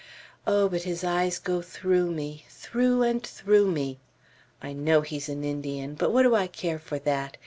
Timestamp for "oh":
0.47-0.67